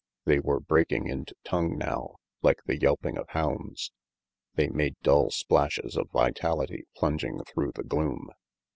[0.25, 3.91] They were breaking into tongue now, like the yelping of hounds.
[4.55, 8.31] They were dull splashes of vitality plunging through the gloom.